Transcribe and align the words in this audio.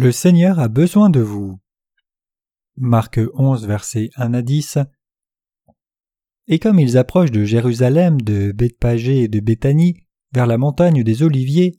Le 0.00 0.12
Seigneur 0.12 0.60
a 0.60 0.68
besoin 0.68 1.10
de 1.10 1.18
vous. 1.18 1.58
Marc 2.76 3.18
11, 3.34 3.66
versets 3.66 4.10
1 4.14 4.32
à 4.32 4.42
10. 4.42 4.78
Et 6.46 6.60
comme 6.60 6.78
ils 6.78 6.96
approchent 6.96 7.32
de 7.32 7.42
Jérusalem, 7.42 8.20
de 8.20 8.52
Bethpagé 8.52 9.24
et 9.24 9.28
de 9.28 9.40
Béthanie, 9.40 9.96
vers 10.32 10.46
la 10.46 10.56
montagne 10.56 11.02
des 11.02 11.24
Oliviers, 11.24 11.76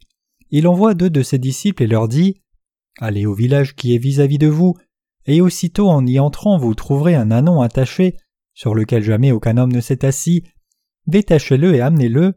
il 0.50 0.68
envoie 0.68 0.96
deux 0.96 1.10
de 1.10 1.24
ses 1.24 1.38
disciples 1.38 1.84
et 1.84 1.88
leur 1.88 2.10
dit 2.10 2.42
Allez 3.00 3.26
au 3.26 3.34
village 3.34 3.74
qui 3.74 3.96
est 3.96 4.00
vis-à-vis 4.00 4.38
de 4.38 4.48
vous, 4.48 4.76
et 5.26 5.40
aussitôt 5.40 5.88
en 5.88 6.06
y 6.06 6.20
entrant 6.20 6.58
vous 6.58 6.76
trouverez 6.76 7.16
un 7.16 7.32
anon 7.32 7.62
attaché, 7.62 8.18
sur 8.54 8.76
lequel 8.76 9.02
jamais 9.02 9.32
aucun 9.32 9.56
homme 9.56 9.72
ne 9.72 9.80
s'est 9.80 10.04
assis, 10.04 10.44
détachez-le 11.08 11.74
et 11.74 11.80
amenez-le, 11.80 12.34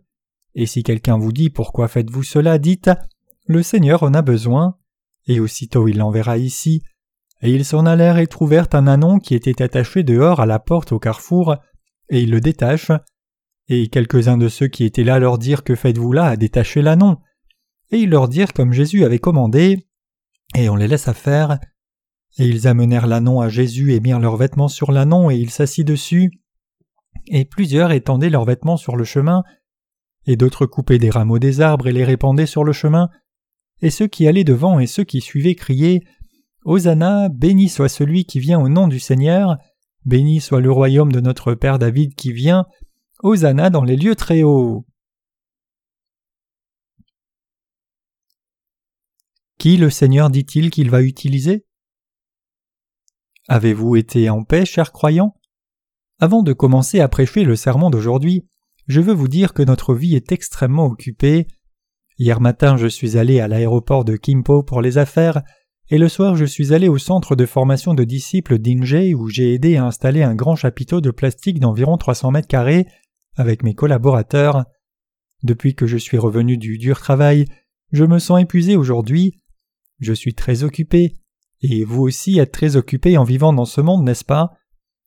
et 0.55 0.67
si 0.67 0.85
quelqu'un 0.85 1.19
vous 1.19 1.33
dit 1.33 1.51
Pourquoi 1.51 1.89
faites-vous 1.89 2.23
cela? 2.23 2.59
dites 2.59 2.93
Le 3.47 3.65
Seigneur 3.65 4.05
en 4.05 4.15
a 4.15 4.23
besoin, 4.23 4.79
et 5.27 5.41
aussitôt 5.41 5.89
il 5.89 5.99
l'enverra 5.99 6.39
ici. 6.39 6.83
Et 7.43 7.51
ils 7.51 7.65
s'en 7.65 7.87
allèrent 7.87 8.19
et 8.19 8.27
trouvèrent 8.27 8.69
un 8.73 8.87
anon 8.87 9.19
qui 9.19 9.35
était 9.35 9.63
attaché 9.63 10.03
dehors 10.03 10.41
à 10.41 10.47
la 10.47 10.59
porte 10.59 10.93
au 10.93 10.99
carrefour, 10.99 11.57
et 12.09 12.21
ils 12.21 12.31
le 12.31 12.41
détachent. 12.41 12.93
Et 13.69 13.89
quelques-uns 13.89 14.39
de 14.39 14.49
ceux 14.49 14.69
qui 14.69 14.85
étaient 14.85 15.05
là 15.05 15.19
leur 15.19 15.39
dirent 15.39 15.65
Que 15.65 15.75
faites-vous 15.75 16.13
là 16.13 16.27
à 16.27 16.37
détacher 16.37 16.83
l'anon? 16.83 17.19
Et 17.91 17.99
ils 17.99 18.11
leur 18.11 18.29
dirent 18.29 18.53
comme 18.53 18.73
Jésus 18.73 19.05
avait 19.05 19.19
commandé, 19.19 19.87
et 20.55 20.69
on 20.69 20.77
les 20.77 20.89
laissa 20.89 21.15
faire. 21.15 21.59
Et 22.39 22.47
ils 22.47 22.67
amenèrent 22.67 23.07
l'anon 23.07 23.41
à 23.41 23.49
Jésus 23.49 23.93
et 23.93 24.01
mirent 24.01 24.21
leurs 24.21 24.37
vêtements 24.37 24.69
sur 24.69 24.93
l'anon, 24.93 25.31
et 25.31 25.37
il 25.37 25.51
s'assit 25.51 25.87
dessus. 25.87 26.31
Et 27.27 27.45
plusieurs 27.45 27.93
étendaient 27.93 28.31
leurs 28.31 28.45
vêtements 28.45 28.77
sur 28.77 28.97
le 28.97 29.05
chemin, 29.05 29.43
et 30.27 30.37
d'autres 30.37 30.67
coupaient 30.67 30.99
des 30.99 31.11
rameaux 31.11 31.39
des 31.39 31.61
arbres 31.61 31.89
et 31.89 31.93
les 31.93 32.05
répandaient 32.05 32.47
sur 32.47 32.65
le 32.65 32.73
chemin, 32.73 33.11
et 33.83 33.91
ceux 33.91 34.07
qui 34.07 34.27
allaient 34.27 34.45
devant 34.45 34.79
et 34.79 34.87
ceux 34.87 35.05
qui 35.05 35.21
suivaient 35.21 35.55
criaient 35.55 36.01
Hosanna, 36.65 37.29
béni 37.29 37.69
soit 37.69 37.89
celui 37.89 38.25
qui 38.25 38.39
vient 38.39 38.61
au 38.61 38.69
nom 38.69 38.87
du 38.87 39.01
Seigneur, 39.01 39.59
béni 40.05 40.41
soit 40.41 40.61
le 40.61 40.71
royaume 40.71 41.13
de 41.13 41.21
notre 41.21 41.55
Père 41.55 41.79
David 41.79 42.15
qui 42.15 42.33
vient, 42.33 42.67
Hosanna 43.23 43.69
dans 43.69 43.85
les 43.85 43.97
lieux 43.97 44.15
très 44.15 44.43
hauts. 44.43 44.87
Qui 49.59 49.77
le 49.77 49.91
Seigneur 49.91 50.31
dit-il 50.31 50.71
qu'il 50.71 50.91
va 50.91 51.03
utiliser? 51.03 51.67
Avez-vous 53.49 53.97
été 53.97 54.31
en 54.31 54.45
paix, 54.45 54.65
chers 54.65 54.93
croyants? 54.93 55.35
Avant 56.21 56.43
de 56.43 56.53
commencer 56.53 57.01
à 57.01 57.09
prêcher 57.09 57.43
le 57.43 57.57
sermon 57.57 57.91
d'aujourd'hui, 57.91 58.47
je 58.87 59.01
veux 59.01 59.13
vous 59.13 59.29
dire 59.29 59.53
que 59.53 59.63
notre 59.63 59.95
vie 59.95 60.15
est 60.15 60.31
extrêmement 60.31 60.87
occupée. 60.87 61.49
Hier 62.19 62.41
matin, 62.41 62.77
je 62.77 62.87
suis 62.87 63.17
allé 63.17 63.41
à 63.41 63.49
l'aéroport 63.49 64.05
de 64.05 64.17
Kimpo 64.17 64.63
pour 64.63 64.83
les 64.83 64.99
affaires, 64.99 65.43
et 65.89 65.99
le 65.99 66.09
soir, 66.09 66.37
je 66.37 66.45
suis 66.45 66.73
allé 66.73 66.89
au 66.89 66.99
centre 66.99 67.37
de 67.37 67.47
formation 67.47 67.95
de 67.95 68.05
disciples 68.05 68.59
d'Inge 68.59 69.15
où 69.15 69.29
j'ai 69.29 69.55
aidé 69.55 69.77
à 69.77 69.85
installer 69.85 70.23
un 70.23 70.35
grand 70.35 70.57
chapiteau 70.57 71.01
de 71.01 71.11
plastique 71.11 71.61
d'environ 71.61 71.97
300 71.97 72.31
mètres 72.31 72.49
carrés 72.49 72.87
avec 73.37 73.63
mes 73.63 73.75
collaborateurs. 73.75 74.65
Depuis 75.43 75.75
que 75.75 75.87
je 75.87 75.97
suis 75.97 76.19
revenu 76.19 76.57
du 76.57 76.79
dur 76.79 77.01
travail, 77.01 77.47
je 77.91 78.05
me 78.05 78.19
sens 78.19 78.41
épuisé 78.41 78.77
aujourd'hui. 78.77 79.43
Je 80.01 80.13
suis 80.13 80.35
très 80.35 80.63
occupé, 80.65 81.17
et 81.63 81.85
vous 81.85 82.03
aussi 82.03 82.39
êtes 82.39 82.53
très 82.53 82.77
occupé 82.77 83.17
en 83.19 83.25
vivant 83.25 83.53
dans 83.53 83.65
ce 83.65 83.81
monde, 83.81 84.05
n'est-ce 84.05 84.25
pas? 84.25 84.53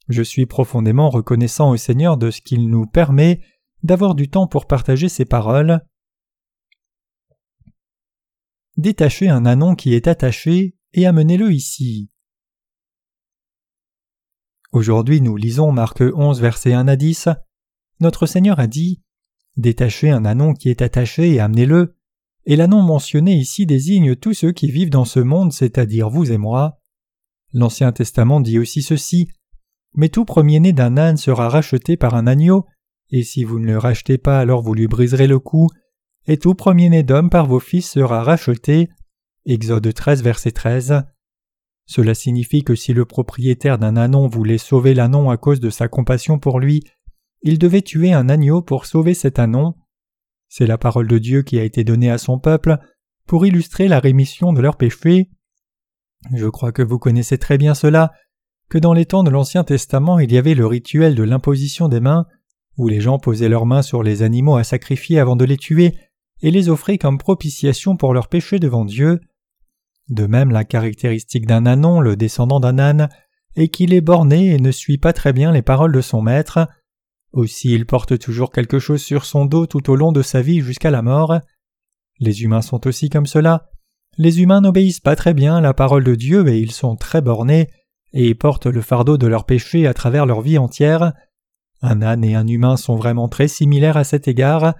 Je 0.08 0.22
suis 0.22 0.46
profondément 0.46 1.10
reconnaissant 1.10 1.72
au 1.72 1.78
Seigneur 1.78 2.18
de 2.18 2.30
ce 2.30 2.42
qu'il 2.42 2.70
nous 2.70 2.86
permet 2.86 3.42
d'avoir 3.84 4.16
du 4.16 4.30
temps 4.30 4.48
pour 4.48 4.68
partager 4.68 5.10
ses 5.10 5.26
paroles. 5.26 5.82
Détachez 8.78 9.30
un 9.30 9.46
anon 9.46 9.74
qui 9.74 9.94
est 9.94 10.06
attaché 10.06 10.76
et 10.92 11.06
amenez-le 11.06 11.54
ici. 11.54 12.10
Aujourd'hui 14.74 15.22
nous 15.22 15.38
lisons 15.38 15.72
Marc 15.72 16.02
11 16.02 16.42
versets 16.42 16.74
1 16.74 16.90
à 16.90 16.98
10. 16.98 17.30
Notre 18.02 18.26
Seigneur 18.26 18.60
a 18.60 18.68
dit 18.68 19.02
Détachez 19.56 20.10
un 20.10 20.26
anon 20.26 20.54
qui 20.54 20.68
est 20.68 20.82
attaché 20.82 21.32
et 21.32 21.40
amenez-le. 21.40 21.96
Et 22.46 22.58
l'anon 22.58 22.82
mentionné 22.82 23.36
ici 23.36 23.66
désigne 23.66 24.14
tous 24.18 24.34
ceux 24.34 24.52
qui 24.52 24.70
vivent 24.70 24.90
dans 24.90 25.06
ce 25.06 25.22
monde, 25.22 25.54
c'est-à-dire 25.54 26.10
vous 26.10 26.34
et 26.34 26.38
moi. 26.38 26.82
L'Ancien 27.54 27.94
Testament 27.94 28.42
dit 28.42 28.60
aussi 28.60 28.82
ceci 28.82 29.30
Mais 29.94 30.10
tout 30.10 30.26
premier-né 30.26 30.74
d'un 30.74 30.98
âne 30.98 31.16
sera 31.16 31.48
racheté 31.48 31.96
par 31.96 32.14
un 32.14 32.28
agneau, 32.28 32.66
et 33.10 33.24
si 33.24 33.46
vous 33.46 33.58
ne 33.58 33.68
le 33.68 33.78
rachetez 33.78 34.18
pas, 34.18 34.38
alors 34.38 34.62
vous 34.62 34.74
lui 34.74 34.88
briserez 34.88 35.28
le 35.28 35.40
cou, 35.40 35.70
et 36.28 36.38
tout 36.38 36.56
premier-né 36.56 37.04
d'homme 37.04 37.30
par 37.30 37.46
vos 37.46 37.60
fils 37.60 37.90
sera 37.90 38.24
racheté. 38.24 38.90
Exode 39.46 39.94
13, 39.94 40.24
verset 40.24 40.52
13. 40.52 41.04
Cela 41.86 42.16
signifie 42.16 42.64
que 42.64 42.76
si 42.76 42.94
le 42.94 43.06
propriétaire 43.06 43.78
d'un 43.78 43.96
anon 43.96 44.28
voulait 44.28 44.58
sauver 44.58 44.94
l'anon 44.94 45.30
à 45.30 45.38
cause 45.38 45.60
de 45.60 45.70
sa 45.70 45.88
compassion 45.88 46.40
pour 46.40 46.60
lui, 46.60 46.84
il 47.44 47.60
devait 47.60 47.84
tuer 47.84 48.12
un 48.12 48.28
agneau 48.28 48.64
pour 48.64 48.88
sauver 48.88 49.14
cet 49.14 49.38
anon. 49.38 49.76
C'est 50.50 50.66
la 50.66 50.80
parole 50.80 51.08
de 51.08 51.20
Dieu 51.20 51.44
qui 51.44 51.60
a 51.60 51.64
été 51.64 51.84
donnée 51.84 52.10
à 52.10 52.18
son 52.18 52.40
peuple 52.40 52.78
pour 53.28 53.46
illustrer 53.46 53.88
la 53.88 54.00
rémission 54.00 54.52
de 54.52 54.62
leurs 54.62 54.78
péchés. 54.78 55.30
Je 56.34 56.48
crois 56.48 56.72
que 56.72 56.82
vous 56.82 56.98
connaissez 56.98 57.38
très 57.38 57.60
bien 57.60 57.76
cela, 57.76 58.14
que 58.68 58.80
dans 58.80 58.94
les 58.94 59.06
temps 59.06 59.24
de 59.24 59.30
l'Ancien 59.30 59.64
Testament 59.64 60.18
il 60.18 60.32
y 60.32 60.40
avait 60.40 60.56
le 60.56 60.66
rituel 60.66 61.14
de 61.14 61.22
l'imposition 61.22 61.88
des 61.88 62.00
mains, 62.00 62.26
où 62.78 62.88
les 62.88 63.00
gens 63.00 63.20
posaient 63.20 63.50
leurs 63.50 63.68
mains 63.68 63.84
sur 63.84 64.02
les 64.02 64.24
animaux 64.24 64.56
à 64.56 64.64
sacrifier 64.64 65.20
avant 65.20 65.36
de 65.36 65.46
les 65.46 65.58
tuer 65.58 65.96
et 66.46 66.52
les 66.52 66.70
offraient 66.70 67.00
comme 67.00 67.18
propitiation 67.18 67.98
pour 67.98 68.14
leurs 68.14 68.28
péchés 68.28 68.60
devant 68.60 68.86
Dieu. 68.86 69.20
De 70.10 70.28
même, 70.28 70.52
la 70.52 70.64
caractéristique 70.64 71.48
d'un 71.48 71.66
anon, 71.66 72.00
le 72.00 72.16
descendant 72.16 72.60
d'un 72.60 72.78
âne, 72.78 73.10
est 73.56 73.70
qu'il 73.70 73.96
est 73.96 74.02
borné 74.02 74.54
et 74.54 74.60
ne 74.60 74.70
suit 74.70 75.00
pas 75.00 75.12
très 75.12 75.34
bien 75.34 75.52
les 75.52 75.64
paroles 75.64 75.92
de 75.92 76.02
son 76.02 76.22
maître. 76.22 76.68
Aussi, 77.32 77.74
il 77.74 77.88
porte 77.88 78.20
toujours 78.20 78.52
quelque 78.52 78.78
chose 78.78 79.02
sur 79.02 79.26
son 79.26 79.46
dos 79.46 79.66
tout 79.66 79.90
au 79.90 79.96
long 79.96 80.12
de 80.12 80.22
sa 80.22 80.44
vie 80.44 80.62
jusqu'à 80.62 80.92
la 80.92 81.02
mort. 81.02 81.40
Les 82.20 82.44
humains 82.44 82.62
sont 82.62 82.86
aussi 82.86 83.10
comme 83.10 83.26
cela. 83.26 83.72
Les 84.20 84.40
humains 84.40 84.62
n'obéissent 84.62 85.00
pas 85.00 85.16
très 85.16 85.34
bien 85.34 85.58
à 85.58 85.62
la 85.62 85.74
parole 85.74 86.04
de 86.04 86.14
Dieu 86.14 86.48
et 86.48 86.60
ils 86.60 86.72
sont 86.72 86.96
très 86.96 87.22
bornés, 87.24 87.72
et 88.14 88.36
portent 88.36 88.68
le 88.68 88.82
fardeau 88.82 89.18
de 89.18 89.26
leurs 89.26 89.48
péchés 89.48 89.88
à 89.88 89.96
travers 89.96 90.28
leur 90.28 90.42
vie 90.42 90.60
entière. 90.60 91.14
Un 91.82 92.04
âne 92.04 92.24
et 92.24 92.36
un 92.36 92.46
humain 92.46 92.78
sont 92.78 92.96
vraiment 92.96 93.30
très 93.30 93.48
similaires 93.48 93.98
à 93.98 94.04
cet 94.04 94.28
égard. 94.28 94.76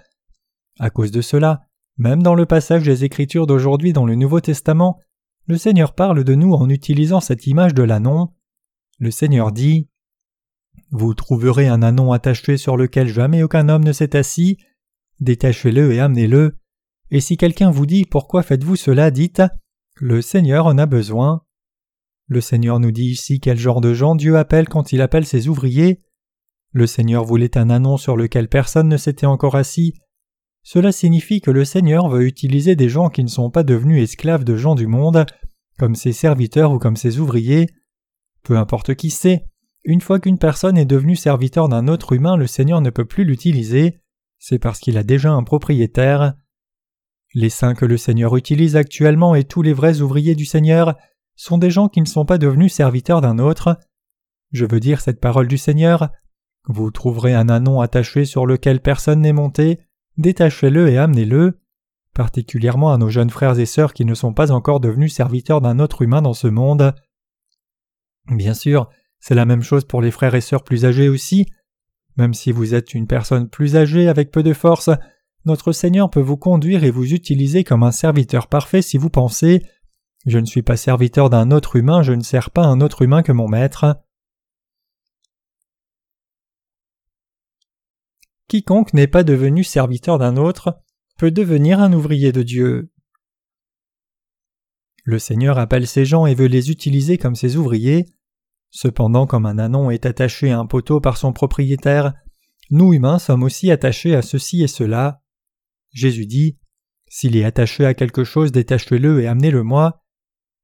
À 0.80 0.90
cause 0.90 1.12
de 1.12 1.22
cela, 1.22 1.62
même 1.98 2.22
dans 2.22 2.36
le 2.36 2.46
passage 2.46 2.84
des 2.84 3.06
Écritures 3.06 3.48
d'aujourd'hui 3.48 3.94
dans 3.94 4.06
le 4.06 4.16
Nouveau 4.16 4.42
Testament, 4.42 5.00
le 5.48 5.58
Seigneur 5.58 5.94
parle 5.94 6.24
de 6.24 6.36
nous 6.36 6.54
en 6.54 6.70
utilisant 6.70 7.22
cette 7.22 7.48
image 7.48 7.74
de 7.74 7.84
l'anon. 7.84 8.34
Le 9.00 9.12
Seigneur 9.12 9.52
dit 9.52 9.90
Vous 10.92 11.14
trouverez 11.14 11.68
un 11.68 11.82
anon 11.82 12.12
attaché 12.12 12.58
sur 12.58 12.76
lequel 12.76 13.08
jamais 13.08 13.44
aucun 13.44 13.70
homme 13.70 13.84
ne 13.84 13.94
s'est 13.94 14.16
assis, 14.16 14.58
détachez-le 15.20 15.94
et 15.94 16.00
amenez-le. 16.00 16.58
Et 17.12 17.22
si 17.22 17.38
quelqu'un 17.38 17.72
vous 17.72 17.86
dit 17.86 18.06
Pourquoi 18.06 18.44
faites-vous 18.44 18.76
cela? 18.76 19.12
dites 19.12 19.44
Le 19.96 20.22
Seigneur 20.22 20.66
en 20.66 20.78
a 20.78 20.86
besoin. 20.86 21.44
Le 22.28 22.42
Seigneur 22.42 22.80
nous 22.80 22.92
dit 22.92 23.12
ici 23.12 23.40
quel 23.40 23.58
genre 23.58 23.82
de 23.82 23.94
gens 23.94 24.16
Dieu 24.16 24.36
appelle 24.38 24.68
quand 24.68 24.92
il 24.92 25.02
appelle 25.02 25.26
ses 25.26 25.48
ouvriers. 25.48 26.02
Le 26.72 26.88
Seigneur 26.88 27.24
voulait 27.24 27.58
un 27.58 27.70
anon 27.70 27.98
sur 27.98 28.18
lequel 28.18 28.50
personne 28.50 28.90
ne 28.90 28.98
s'était 28.98 29.28
encore 29.28 29.56
assis. 29.56 29.94
Cela 30.68 30.92
signifie 30.92 31.42
que 31.42 31.52
le 31.52 31.64
Seigneur 31.64 32.10
veut 32.10 32.26
utiliser 32.26 32.76
des 32.76 32.90
gens 32.90 33.10
qui 33.10 33.24
ne 33.24 33.30
sont 33.30 33.52
pas 33.52 33.62
devenus 33.62 34.02
esclaves 34.02 34.44
de 34.44 34.56
gens 34.56 34.74
du 34.74 34.88
monde, 34.88 35.28
comme 35.78 35.94
ses 35.94 36.12
serviteurs 36.12 36.72
ou 36.72 36.80
comme 36.80 36.96
ses 36.96 37.20
ouvriers. 37.20 37.68
Peu 38.42 38.58
importe 38.58 38.96
qui 38.96 39.12
c'est, 39.12 39.46
une 39.84 40.02
fois 40.02 40.20
qu'une 40.20 40.40
personne 40.40 40.76
est 40.76 40.86
devenue 40.86 41.16
serviteur 41.16 41.70
d'un 41.70 41.88
autre 41.88 42.14
humain, 42.14 42.36
le 42.36 42.48
Seigneur 42.48 42.82
ne 42.82 42.90
peut 42.90 43.06
plus 43.06 43.26
l'utiliser, 43.26 44.00
c'est 44.40 44.58
parce 44.58 44.80
qu'il 44.80 44.98
a 44.98 45.04
déjà 45.04 45.32
un 45.32 45.44
propriétaire. 45.44 46.34
Les 47.36 47.52
saints 47.52 47.76
que 47.76 47.86
le 47.86 47.98
Seigneur 47.98 48.36
utilise 48.36 48.76
actuellement 48.76 49.36
et 49.36 49.44
tous 49.44 49.62
les 49.62 49.74
vrais 49.74 50.02
ouvriers 50.02 50.34
du 50.34 50.46
Seigneur 50.46 50.96
sont 51.36 51.60
des 51.60 51.70
gens 51.70 51.90
qui 51.90 52.02
ne 52.02 52.08
sont 52.08 52.26
pas 52.26 52.40
devenus 52.40 52.74
serviteurs 52.74 53.22
d'un 53.22 53.38
autre. 53.38 53.78
Je 54.52 54.66
veux 54.66 54.80
dire 54.80 55.00
cette 55.00 55.22
parole 55.22 55.48
du 55.48 55.60
Seigneur, 55.60 56.10
vous 56.68 56.90
trouverez 56.90 57.36
un 57.36 57.50
anon 57.50 57.82
attaché 57.82 58.26
sur 58.26 58.48
lequel 58.48 58.80
personne 58.80 59.22
n'est 59.22 59.32
monté, 59.32 59.85
détachez-le 60.18 60.90
et 60.90 60.98
amenez-le, 60.98 61.60
particulièrement 62.14 62.94
à 62.94 62.98
nos 62.98 63.10
jeunes 63.10 63.30
frères 63.30 63.60
et 63.60 63.66
sœurs 63.66 63.94
qui 63.94 64.06
ne 64.06 64.14
sont 64.14 64.34
pas 64.34 64.52
encore 64.52 64.80
devenus 64.80 65.14
serviteurs 65.14 65.62
d'un 65.62 65.80
autre 65.80 66.02
humain 66.02 66.22
dans 66.22 66.34
ce 66.34 66.48
monde. 66.48 66.94
Bien 68.30 68.54
sûr, 68.54 68.90
c'est 69.20 69.36
la 69.36 69.46
même 69.46 69.64
chose 69.64 69.86
pour 69.86 70.02
les 70.02 70.12
frères 70.12 70.36
et 70.36 70.42
sœurs 70.42 70.64
plus 70.64 70.86
âgés 70.86 71.10
aussi. 71.10 71.48
Même 72.18 72.34
si 72.34 72.52
vous 72.52 72.74
êtes 72.74 72.94
une 72.94 73.08
personne 73.08 73.50
plus 73.50 73.76
âgée 73.76 74.08
avec 74.08 74.32
peu 74.32 74.44
de 74.44 74.54
force, 74.54 74.90
notre 75.46 75.74
Seigneur 75.74 76.10
peut 76.10 76.22
vous 76.22 76.38
conduire 76.38 76.84
et 76.84 76.92
vous 76.92 77.14
utiliser 77.14 77.64
comme 77.64 77.84
un 77.84 77.92
serviteur 77.92 78.48
parfait 78.48 78.82
si 78.82 78.98
vous 78.98 79.10
pensez 79.10 79.62
Je 80.26 80.40
ne 80.40 80.46
suis 80.46 80.64
pas 80.64 80.78
serviteur 80.78 81.30
d'un 81.30 81.52
autre 81.52 81.76
humain, 81.76 82.02
je 82.02 82.14
ne 82.14 82.24
sers 82.24 82.50
pas 82.50 82.64
un 82.64 82.82
autre 82.82 83.02
humain 83.02 83.22
que 83.22 83.32
mon 83.32 83.48
maître. 83.48 83.98
Quiconque 88.48 88.94
n'est 88.94 89.08
pas 89.08 89.24
devenu 89.24 89.64
serviteur 89.64 90.20
d'un 90.20 90.38
autre 90.38 90.80
peut 91.18 91.32
devenir 91.32 91.80
un 91.80 91.94
ouvrier 91.94 92.32
de 92.32 92.44
Dieu. 92.44 92.92
Le 95.04 95.20
Seigneur 95.20 95.58
appelle 95.58 95.88
ces 95.88 96.06
gens 96.06 96.26
et 96.26 96.36
veut 96.36 96.48
les 96.48 96.72
utiliser 96.72 97.18
comme 97.18 97.36
ses 97.36 97.58
ouvriers. 97.58 98.06
Cependant, 98.72 99.28
comme 99.28 99.46
un 99.46 99.58
anon 99.58 99.90
est 99.90 100.06
attaché 100.06 100.52
à 100.52 100.60
un 100.60 100.66
poteau 100.66 101.00
par 101.00 101.18
son 101.18 101.32
propriétaire, 101.32 102.14
nous 102.72 102.94
humains 102.94 103.20
sommes 103.20 103.44
aussi 103.44 103.72
attachés 103.72 104.16
à 104.16 104.22
ceci 104.22 104.64
et 104.64 104.68
cela. 104.68 105.22
Jésus 105.92 106.26
dit 106.26 106.58
S'il 107.08 107.38
est 107.38 107.46
attaché 107.46 107.86
à 107.86 107.94
quelque 107.94 108.24
chose, 108.24 108.52
détachez-le 108.52 109.22
et 109.22 109.28
amenez-le-moi. 109.28 110.04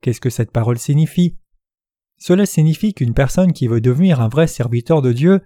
Qu'est-ce 0.02 0.20
que 0.20 0.32
cette 0.32 0.52
parole 0.52 0.80
signifie? 0.80 1.38
Cela 2.18 2.46
signifie 2.46 2.94
qu'une 2.94 3.14
personne 3.14 3.54
qui 3.54 3.68
veut 3.68 3.82
devenir 3.82 4.20
un 4.22 4.28
vrai 4.28 4.48
serviteur 4.48 5.02
de 5.02 5.14
Dieu 5.14 5.42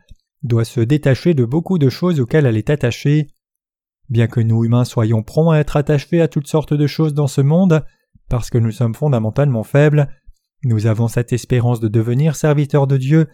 doit 0.45 0.65
se 0.65 0.80
détacher 0.80 1.33
de 1.33 1.44
beaucoup 1.44 1.77
de 1.77 1.89
choses 1.89 2.19
auxquelles 2.19 2.45
elle 2.45 2.57
est 2.57 2.69
attachée. 2.69 3.27
Bien 4.09 4.27
que 4.27 4.39
nous 4.39 4.63
humains 4.63 4.86
soyons 4.86 5.24
prompts 5.24 5.53
à 5.53 5.59
être 5.59 5.77
attachés 5.77 6.21
à 6.21 6.27
toutes 6.27 6.47
sortes 6.47 6.74
de 6.74 6.88
choses 6.88 7.13
dans 7.13 7.27
ce 7.27 7.42
monde, 7.42 7.83
parce 8.30 8.50
que 8.50 8.57
nous 8.57 8.71
sommes 8.71 8.95
fondamentalement 8.95 9.63
faibles, 9.63 10.07
nous 10.63 10.88
avons 10.88 11.07
cette 11.07 11.33
espérance 11.33 11.80
de 11.80 11.88
devenir 11.88 12.36
serviteurs 12.36 12.88
de 12.88 12.97
Dieu 12.97 13.27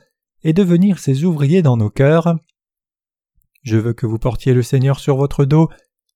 et 0.43 0.53
devenir 0.53 0.99
ses 0.99 1.23
ouvriers 1.23 1.61
dans 1.61 1.77
nos 1.77 1.89
cœurs. 1.89 2.35
Je 3.61 3.77
veux 3.77 3.93
que 3.93 4.05
vous 4.05 4.17
portiez 4.17 4.53
le 4.53 4.63
Seigneur 4.63 4.99
sur 4.99 5.17
votre 5.17 5.45
dos 5.45 5.69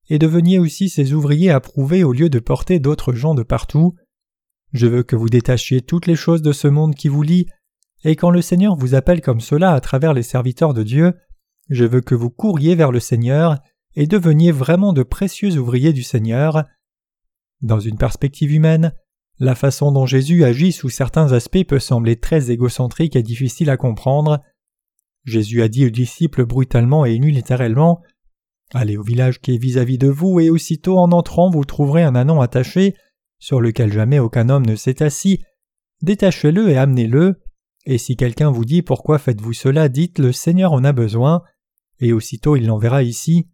et 0.10 0.20
deveniez 0.20 0.60
aussi 0.60 0.90
ses 0.90 1.14
ouvriers 1.14 1.52
approuvés 1.52 2.04
au 2.04 2.14
lieu 2.14 2.30
de 2.30 2.40
porter 2.40 2.80
d'autres 2.80 3.14
gens 3.14 3.36
de 3.36 3.44
partout. 3.44 3.96
Je 4.74 4.88
veux 4.88 5.04
que 5.04 5.16
vous 5.16 5.30
détachiez 5.30 5.82
toutes 5.82 6.06
les 6.06 6.16
choses 6.16 6.42
de 6.42 6.52
ce 6.52 6.68
monde 6.68 6.96
qui 6.96 7.08
vous 7.08 7.22
lie, 7.22 7.48
et 8.06 8.16
quand 8.16 8.30
le 8.30 8.44
Seigneur 8.44 8.76
vous 8.76 8.94
appelle 8.94 9.20
comme 9.20 9.42
cela 9.42 9.74
à 9.74 9.82
travers 9.82 10.14
les 10.14 10.24
serviteurs 10.24 10.76
de 10.76 10.84
Dieu, 10.84 11.14
je 11.70 11.86
veux 11.86 12.02
que 12.02 12.14
vous 12.14 12.30
couriez 12.30 12.76
vers 12.76 12.92
le 12.92 13.00
Seigneur 13.00 13.58
et 13.96 14.06
deveniez 14.06 14.52
vraiment 14.52 14.94
de 14.94 15.02
précieux 15.02 15.58
ouvriers 15.58 15.92
du 15.92 16.04
Seigneur. 16.04 16.66
Dans 17.62 17.80
une 17.80 17.98
perspective 17.98 18.54
humaine, 18.54 18.94
la 19.40 19.56
façon 19.56 19.92
dont 19.92 20.06
Jésus 20.06 20.44
agit 20.44 20.72
sous 20.72 20.90
certains 20.90 21.34
aspects 21.34 21.66
peut 21.68 21.80
sembler 21.80 22.16
très 22.16 22.52
égocentrique 22.52 23.16
et 23.16 23.24
difficile 23.24 23.72
à 23.72 23.78
comprendre. 23.78 24.40
Jésus 25.24 25.64
a 25.64 25.68
dit 25.68 25.88
aux 25.88 25.90
disciples 25.90 26.46
brutalement 26.46 27.08
et 27.08 27.16
unilatéralement 27.16 28.04
Allez 28.74 28.98
au 28.98 29.04
village 29.04 29.42
qui 29.42 29.56
est 29.56 29.62
vis-à-vis 29.62 29.98
de 29.98 30.10
vous, 30.10 30.40
et 30.40 30.50
aussitôt 30.50 31.00
en 31.00 31.12
entrant 31.12 31.50
vous 31.50 31.66
trouverez 31.66 32.04
un 32.04 32.16
anon 32.16 32.42
attaché, 32.42 32.96
sur 33.40 33.62
lequel 33.62 33.92
jamais 33.92 34.20
aucun 34.20 34.50
homme 34.50 34.66
ne 34.66 34.76
s'est 34.76 35.02
assis. 35.02 35.44
Détachez-le 36.02 36.70
et 36.70 36.78
amenez-le. 36.78 37.42
Et 37.86 37.98
si 37.98 38.18
quelqu'un 38.18 38.50
vous 38.50 38.66
dit 38.66 38.82
Pourquoi 38.82 39.20
faites-vous 39.20 39.54
cela 39.54 39.90
dites 39.90 40.20
Le 40.20 40.32
Seigneur 40.32 40.74
en 40.74 40.84
a 40.84 40.92
besoin, 40.92 41.44
et 42.00 42.14
aussitôt 42.14 42.56
il 42.56 42.66
l'enverra 42.66 43.04
ici. 43.04 43.48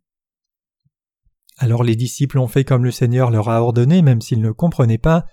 Alors 1.57 1.83
les 1.83 1.95
disciples 1.95 2.39
ont 2.39 2.48
fait 2.48 2.63
comme 2.63 2.83
le 2.83 2.92
Seigneur 2.92 3.30
leur 3.30 3.50
a 3.50 3.62
ordonné, 3.62 4.01
même 4.01 4.22
s'ils 4.22 4.42
ne 4.42 4.51
comprenaient 4.51 4.98
pas, 4.98 5.25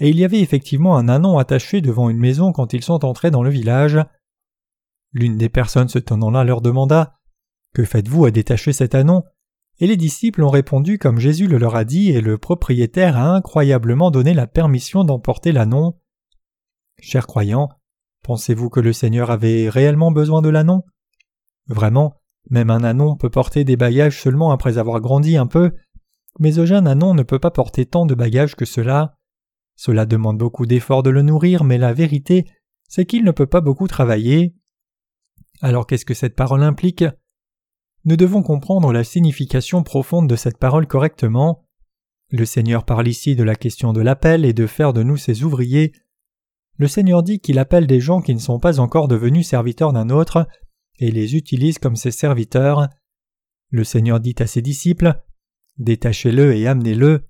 et 0.00 0.08
il 0.08 0.18
y 0.18 0.24
avait 0.24 0.40
effectivement 0.40 0.96
un 0.96 1.08
anon 1.08 1.38
attaché 1.38 1.80
devant 1.80 2.08
une 2.08 2.18
maison 2.18 2.52
quand 2.52 2.72
ils 2.72 2.84
sont 2.84 3.04
entrés 3.04 3.30
dans 3.30 3.42
le 3.42 3.50
village. 3.50 3.98
L'une 5.12 5.36
des 5.36 5.48
personnes 5.48 5.88
se 5.88 5.98
tenant 5.98 6.30
là 6.30 6.44
leur 6.44 6.60
demanda 6.60 7.18
Que 7.74 7.84
faites-vous 7.84 8.24
à 8.24 8.30
détacher 8.30 8.72
cet 8.72 8.94
anon? 8.94 9.24
Et 9.80 9.86
les 9.86 9.96
disciples 9.96 10.42
ont 10.42 10.50
répondu 10.50 10.98
comme 10.98 11.18
Jésus 11.18 11.46
le 11.46 11.58
leur 11.58 11.76
a 11.76 11.84
dit, 11.84 12.10
et 12.10 12.20
le 12.20 12.38
propriétaire 12.38 13.16
a 13.16 13.34
incroyablement 13.34 14.10
donné 14.10 14.34
la 14.34 14.46
permission 14.46 15.04
d'emporter 15.04 15.52
l'anon. 15.52 15.98
Chers 17.00 17.26
croyants, 17.26 17.68
pensez-vous 18.28 18.68
que 18.68 18.80
le 18.80 18.92
Seigneur 18.92 19.30
avait 19.30 19.70
réellement 19.70 20.12
besoin 20.12 20.42
de 20.42 20.50
l'anon 20.50 20.82
Vraiment, 21.66 22.12
même 22.50 22.68
un 22.68 22.84
anon 22.84 23.16
peut 23.16 23.30
porter 23.30 23.64
des 23.64 23.78
bagages 23.78 24.20
seulement 24.20 24.50
après 24.50 24.76
avoir 24.76 25.00
grandi 25.00 25.38
un 25.38 25.46
peu, 25.46 25.72
mais 26.38 26.58
un 26.58 26.66
jeune 26.66 26.86
anon 26.86 27.14
ne 27.14 27.22
peut 27.22 27.38
pas 27.38 27.50
porter 27.50 27.86
tant 27.86 28.04
de 28.04 28.14
bagages 28.14 28.54
que 28.54 28.66
cela. 28.66 29.14
Cela 29.76 30.04
demande 30.04 30.36
beaucoup 30.36 30.66
d'efforts 30.66 31.02
de 31.02 31.08
le 31.08 31.22
nourrir, 31.22 31.64
mais 31.64 31.78
la 31.78 31.94
vérité, 31.94 32.44
c'est 32.86 33.06
qu'il 33.06 33.24
ne 33.24 33.30
peut 33.30 33.46
pas 33.46 33.62
beaucoup 33.62 33.88
travailler. 33.88 34.54
Alors 35.62 35.86
qu'est-ce 35.86 36.04
que 36.04 36.12
cette 36.12 36.36
parole 36.36 36.62
implique? 36.62 37.04
Nous 38.04 38.16
devons 38.16 38.42
comprendre 38.42 38.92
la 38.92 39.04
signification 39.04 39.82
profonde 39.82 40.28
de 40.28 40.36
cette 40.36 40.58
parole 40.58 40.86
correctement. 40.86 41.64
Le 42.28 42.44
Seigneur 42.44 42.84
parle 42.84 43.08
ici 43.08 43.36
de 43.36 43.42
la 43.42 43.54
question 43.54 43.94
de 43.94 44.02
l'appel 44.02 44.44
et 44.44 44.52
de 44.52 44.66
faire 44.66 44.92
de 44.92 45.02
nous 45.02 45.16
ses 45.16 45.44
ouvriers. 45.44 45.94
Le 46.78 46.88
Seigneur 46.88 47.22
dit 47.22 47.40
qu'il 47.40 47.58
appelle 47.58 47.86
des 47.86 48.00
gens 48.00 48.22
qui 48.22 48.34
ne 48.34 48.40
sont 48.40 48.60
pas 48.60 48.80
encore 48.80 49.08
devenus 49.08 49.46
serviteurs 49.46 49.92
d'un 49.92 50.10
autre, 50.10 50.48
et 50.98 51.10
les 51.10 51.36
utilise 51.36 51.78
comme 51.78 51.96
ses 51.96 52.10
serviteurs. 52.10 52.88
Le 53.70 53.84
Seigneur 53.84 54.20
dit 54.20 54.36
à 54.38 54.46
ses 54.46 54.62
disciples 54.62 55.20
Détachez-le 55.78 56.54
et 56.56 56.66
amenez-le. 56.66 57.24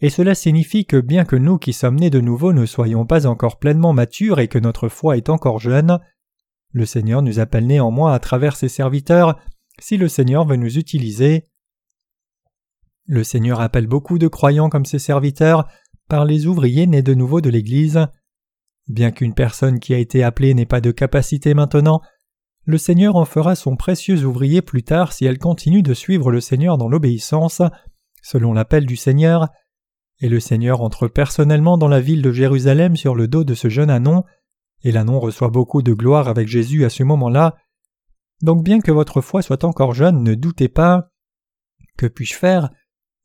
Et 0.00 0.08
cela 0.08 0.34
signifie 0.34 0.86
que 0.86 1.00
bien 1.00 1.24
que 1.24 1.36
nous 1.36 1.58
qui 1.58 1.72
sommes 1.72 1.96
nés 1.96 2.08
de 2.08 2.20
nouveau 2.20 2.52
ne 2.52 2.64
soyons 2.64 3.04
pas 3.04 3.26
encore 3.26 3.58
pleinement 3.58 3.92
matures 3.92 4.38
et 4.38 4.48
que 4.48 4.58
notre 4.58 4.88
foi 4.88 5.16
est 5.16 5.28
encore 5.28 5.58
jeune, 5.58 5.98
le 6.72 6.86
Seigneur 6.86 7.22
nous 7.22 7.40
appelle 7.40 7.66
néanmoins 7.66 8.12
à 8.12 8.18
travers 8.18 8.56
ses 8.56 8.68
serviteurs 8.68 9.38
si 9.80 9.96
le 9.96 10.08
Seigneur 10.08 10.46
veut 10.46 10.56
nous 10.56 10.78
utiliser. 10.78 11.46
Le 13.06 13.24
Seigneur 13.24 13.60
appelle 13.60 13.86
beaucoup 13.86 14.18
de 14.18 14.28
croyants 14.28 14.68
comme 14.68 14.84
ses 14.84 14.98
serviteurs 14.98 15.66
par 16.08 16.24
les 16.24 16.46
ouvriers 16.46 16.86
nés 16.86 17.02
de 17.02 17.14
nouveau 17.14 17.40
de 17.40 17.50
l'Église. 17.50 18.06
Bien 18.90 19.12
qu'une 19.12 19.34
personne 19.34 19.78
qui 19.78 19.94
a 19.94 19.98
été 19.98 20.24
appelée 20.24 20.52
n'ait 20.52 20.66
pas 20.66 20.80
de 20.80 20.90
capacité 20.90 21.54
maintenant, 21.54 22.00
le 22.64 22.76
Seigneur 22.76 23.14
en 23.14 23.24
fera 23.24 23.54
son 23.54 23.76
précieux 23.76 24.24
ouvrier 24.24 24.62
plus 24.62 24.82
tard 24.82 25.12
si 25.12 25.24
elle 25.24 25.38
continue 25.38 25.84
de 25.84 25.94
suivre 25.94 26.32
le 26.32 26.40
Seigneur 26.40 26.76
dans 26.76 26.88
l'obéissance, 26.88 27.62
selon 28.20 28.52
l'appel 28.52 28.86
du 28.86 28.96
Seigneur, 28.96 29.46
et 30.18 30.28
le 30.28 30.40
Seigneur 30.40 30.80
entre 30.80 31.06
personnellement 31.06 31.78
dans 31.78 31.86
la 31.86 32.00
ville 32.00 32.20
de 32.20 32.32
Jérusalem 32.32 32.96
sur 32.96 33.14
le 33.14 33.28
dos 33.28 33.44
de 33.44 33.54
ce 33.54 33.68
jeune 33.68 33.90
Anon, 33.90 34.24
et 34.82 34.90
l'Anon 34.90 35.20
reçoit 35.20 35.50
beaucoup 35.50 35.82
de 35.82 35.92
gloire 35.92 36.26
avec 36.26 36.48
Jésus 36.48 36.84
à 36.84 36.90
ce 36.90 37.04
moment-là. 37.04 37.54
Donc 38.42 38.64
bien 38.64 38.80
que 38.80 38.90
votre 38.90 39.20
foi 39.20 39.40
soit 39.40 39.62
encore 39.62 39.94
jeune, 39.94 40.24
ne 40.24 40.34
doutez 40.34 40.68
pas. 40.68 41.12
Que 41.96 42.06
puis-je 42.06 42.34
faire? 42.34 42.70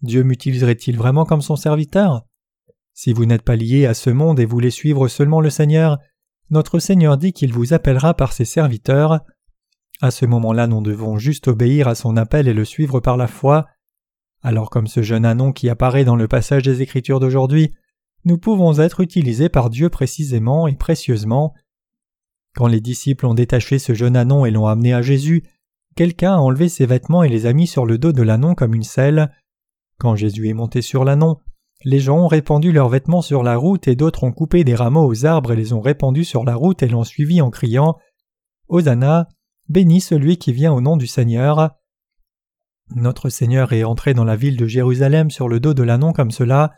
Dieu 0.03 0.21
m'utiliserait-il 0.21 0.95
vraiment 0.95 1.25
comme 1.25 1.41
son 1.41 1.55
serviteur? 1.55 2.23
Si 2.95 3.11
vous 3.11 3.25
n'êtes 3.25 3.41
pas 3.41 3.57
lié 3.57 3.85
à 3.85 3.93
ce 3.93 4.09
monde 4.09 4.39
et 4.39 4.45
voulez 4.45 4.71
suivre 4.71 5.09
seulement 5.09 5.41
le 5.41 5.49
Seigneur, 5.49 5.99
notre 6.49 6.79
Seigneur 6.79 7.17
dit 7.17 7.33
qu'il 7.33 7.51
vous 7.51 7.73
appellera 7.73 8.13
par 8.13 8.31
ses 8.31 8.45
serviteurs. 8.45 9.19
À 10.01 10.11
ce 10.11 10.25
moment-là, 10.25 10.65
nous 10.65 10.81
devons 10.81 11.17
juste 11.17 11.49
obéir 11.49 11.89
à 11.89 11.95
son 11.95 12.15
appel 12.15 12.47
et 12.47 12.53
le 12.53 12.63
suivre 12.63 13.01
par 13.01 13.17
la 13.17 13.27
foi. 13.27 13.67
Alors 14.41 14.69
comme 14.69 14.87
ce 14.87 15.01
jeune 15.01 15.25
anon 15.25 15.51
qui 15.51 15.67
apparaît 15.67 16.05
dans 16.05 16.15
le 16.15 16.29
passage 16.29 16.63
des 16.63 16.81
Écritures 16.81 17.19
d'aujourd'hui, 17.19 17.75
nous 18.23 18.37
pouvons 18.37 18.79
être 18.79 19.01
utilisés 19.01 19.49
par 19.49 19.69
Dieu 19.69 19.89
précisément 19.89 20.65
et 20.65 20.75
précieusement. 20.75 21.53
Quand 22.55 22.67
les 22.67 22.79
disciples 22.79 23.25
ont 23.25 23.33
détaché 23.33 23.77
ce 23.77 23.93
jeune 23.93 24.15
anon 24.15 24.45
et 24.45 24.51
l'ont 24.51 24.67
amené 24.67 24.93
à 24.93 25.01
Jésus, 25.01 25.43
quelqu'un 25.97 26.35
a 26.35 26.39
enlevé 26.39 26.69
ses 26.69 26.85
vêtements 26.85 27.23
et 27.23 27.29
les 27.29 27.45
a 27.45 27.51
mis 27.51 27.67
sur 27.67 27.85
le 27.85 27.97
dos 27.97 28.13
de 28.13 28.23
l'anon 28.23 28.55
comme 28.55 28.73
une 28.73 28.83
selle. 28.83 29.33
Quand 29.99 30.15
Jésus 30.15 30.47
est 30.47 30.53
monté 30.53 30.81
sur 30.81 31.03
l'anon, 31.03 31.39
les 31.85 31.99
gens 31.99 32.17
ont 32.17 32.27
répandu 32.27 32.71
leurs 32.71 32.89
vêtements 32.89 33.21
sur 33.21 33.43
la 33.43 33.55
route 33.55 33.87
et 33.87 33.95
d'autres 33.95 34.23
ont 34.23 34.31
coupé 34.31 34.63
des 34.63 34.73
rameaux 34.73 35.05
aux 35.05 35.25
arbres 35.27 35.53
et 35.53 35.55
les 35.55 35.71
ont 35.71 35.81
répandus 35.81 36.25
sur 36.25 36.43
la 36.43 36.55
route 36.55 36.81
et 36.81 36.87
l'ont 36.87 37.03
suivi 37.03 37.41
en 37.41 37.51
criant 37.51 37.95
Hosanna, 38.67 39.29
béni 39.69 40.01
celui 40.01 40.37
qui 40.37 40.51
vient 40.51 40.73
au 40.73 40.81
nom 40.81 40.97
du 40.97 41.05
Seigneur. 41.05 41.75
Notre 42.95 43.29
Seigneur 43.29 43.71
est 43.71 43.83
entré 43.83 44.15
dans 44.15 44.23
la 44.23 44.35
ville 44.35 44.57
de 44.57 44.65
Jérusalem 44.65 45.29
sur 45.29 45.47
le 45.47 45.59
dos 45.59 45.75
de 45.75 45.83
l'anon 45.83 46.11
comme 46.11 46.31
cela. 46.31 46.73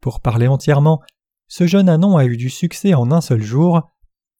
Pour 0.00 0.20
parler 0.20 0.48
entièrement, 0.48 1.02
ce 1.46 1.66
jeune 1.66 1.90
anon 1.90 2.16
a 2.16 2.24
eu 2.24 2.38
du 2.38 2.48
succès 2.48 2.94
en 2.94 3.12
un 3.12 3.20
seul 3.20 3.42
jour. 3.42 3.90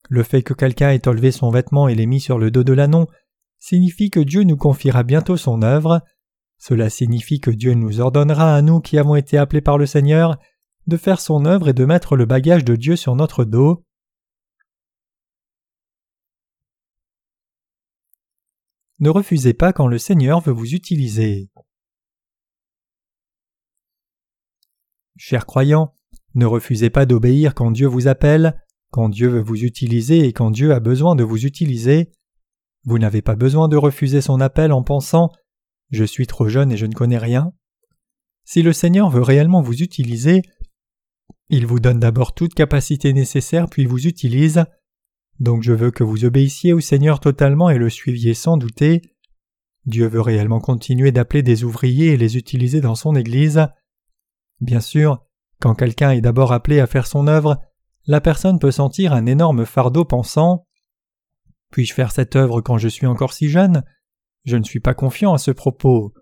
Le 0.08 0.22
fait 0.22 0.42
que 0.42 0.54
quelqu'un 0.54 0.92
ait 0.92 1.08
enlevé 1.08 1.30
son 1.30 1.50
vêtement 1.50 1.88
et 1.88 1.94
l'ait 1.94 2.06
mis 2.06 2.20
sur 2.20 2.38
le 2.38 2.50
dos 2.50 2.64
de 2.64 2.72
l'anon 2.72 3.06
signifie 3.58 4.08
que 4.08 4.20
Dieu 4.20 4.44
nous 4.44 4.56
confiera 4.56 5.02
bientôt 5.02 5.36
son 5.36 5.60
œuvre. 5.60 6.00
Cela 6.60 6.90
signifie 6.90 7.40
que 7.40 7.50
Dieu 7.50 7.72
nous 7.72 8.00
ordonnera 8.00 8.54
à 8.54 8.60
nous 8.60 8.80
qui 8.80 8.98
avons 8.98 9.16
été 9.16 9.38
appelés 9.38 9.62
par 9.62 9.78
le 9.78 9.86
Seigneur 9.86 10.38
de 10.86 10.98
faire 10.98 11.18
son 11.18 11.46
œuvre 11.46 11.70
et 11.70 11.72
de 11.72 11.86
mettre 11.86 12.16
le 12.16 12.26
bagage 12.26 12.66
de 12.66 12.76
Dieu 12.76 12.96
sur 12.96 13.16
notre 13.16 13.44
dos. 13.46 13.82
Ne 18.98 19.08
refusez 19.08 19.54
pas 19.54 19.72
quand 19.72 19.86
le 19.86 19.96
Seigneur 19.96 20.40
veut 20.40 20.52
vous 20.52 20.74
utiliser. 20.74 21.48
Chers 25.16 25.46
croyants, 25.46 25.94
ne 26.34 26.44
refusez 26.44 26.90
pas 26.90 27.06
d'obéir 27.06 27.54
quand 27.54 27.70
Dieu 27.70 27.86
vous 27.86 28.06
appelle, 28.06 28.62
quand 28.90 29.08
Dieu 29.08 29.28
veut 29.28 29.40
vous 29.40 29.64
utiliser 29.64 30.26
et 30.26 30.34
quand 30.34 30.50
Dieu 30.50 30.74
a 30.74 30.80
besoin 30.80 31.16
de 31.16 31.24
vous 31.24 31.46
utiliser. 31.46 32.12
Vous 32.84 32.98
n'avez 32.98 33.22
pas 33.22 33.34
besoin 33.34 33.68
de 33.68 33.78
refuser 33.78 34.20
son 34.20 34.42
appel 34.42 34.72
en 34.72 34.82
pensant 34.82 35.30
je 35.90 36.04
suis 36.04 36.26
trop 36.26 36.48
jeune 36.48 36.72
et 36.72 36.76
je 36.76 36.86
ne 36.86 36.94
connais 36.94 37.18
rien. 37.18 37.52
Si 38.44 38.62
le 38.62 38.72
Seigneur 38.72 39.10
veut 39.10 39.22
réellement 39.22 39.62
vous 39.62 39.82
utiliser, 39.82 40.42
il 41.48 41.66
vous 41.66 41.80
donne 41.80 41.98
d'abord 42.00 42.34
toute 42.34 42.54
capacité 42.54 43.12
nécessaire 43.12 43.68
puis 43.68 43.86
vous 43.86 44.06
utilise. 44.06 44.64
Donc 45.40 45.62
je 45.62 45.72
veux 45.72 45.90
que 45.90 46.04
vous 46.04 46.24
obéissiez 46.24 46.72
au 46.72 46.80
Seigneur 46.80 47.20
totalement 47.20 47.70
et 47.70 47.78
le 47.78 47.90
suiviez 47.90 48.34
sans 48.34 48.56
douter. 48.56 49.02
Dieu 49.86 50.06
veut 50.06 50.20
réellement 50.20 50.60
continuer 50.60 51.10
d'appeler 51.10 51.42
des 51.42 51.64
ouvriers 51.64 52.08
et 52.08 52.16
les 52.16 52.36
utiliser 52.36 52.80
dans 52.80 52.94
son 52.94 53.14
Église. 53.14 53.66
Bien 54.60 54.80
sûr, 54.80 55.24
Quand 55.60 55.74
quelqu'un 55.74 56.12
est 56.12 56.22
d'abord 56.22 56.52
appelé 56.52 56.80
à 56.80 56.86
faire 56.86 57.06
son 57.06 57.26
œuvre, 57.26 57.60
la 58.06 58.22
personne 58.22 58.58
peut 58.58 58.70
sentir 58.70 59.12
un 59.12 59.26
énorme 59.26 59.66
fardeau 59.66 60.06
pensant 60.06 60.66
Puis-je 61.70 61.92
faire 61.92 62.12
cette 62.12 62.34
œuvre 62.34 62.62
quand 62.62 62.78
je 62.78 62.88
suis 62.88 63.06
encore 63.06 63.34
si 63.34 63.48
jeune? 63.48 63.82
Je 64.44 64.56
ne 64.56 64.64
suis 64.64 64.80
pas 64.80 64.94
confiant 64.94 65.32
à 65.32 65.38
ce 65.38 65.50
propos. 65.50 66.14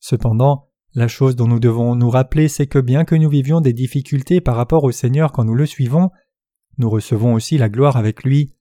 Cependant, 0.00 0.70
la 0.94 1.08
chose 1.08 1.34
dont 1.34 1.48
nous 1.48 1.60
devons 1.60 1.96
nous 1.96 2.10
rappeler, 2.10 2.48
c'est 2.48 2.66
que 2.66 2.78
bien 2.78 3.04
que 3.04 3.14
nous 3.14 3.28
vivions 3.28 3.60
des 3.60 3.72
difficultés 3.72 4.40
par 4.40 4.56
rapport 4.56 4.84
au 4.84 4.92
Seigneur 4.92 5.32
quand 5.32 5.44
nous 5.44 5.54
le 5.54 5.66
suivons, 5.66 6.10
nous 6.78 6.88
recevons 6.90 7.34
aussi 7.34 7.58
la 7.58 7.68
gloire 7.68 7.96
avec 7.96 8.22
lui. 8.22 8.54